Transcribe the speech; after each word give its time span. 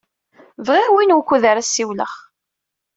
Bɣiɣ 0.65 0.89
win 0.93 1.15
wukud 1.15 1.43
ara 1.51 1.61
ssiwleɣ. 1.67 2.11